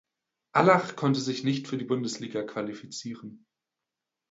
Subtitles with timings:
[0.51, 3.45] Allach konnte sich nicht für die Bundesliga qualifizieren.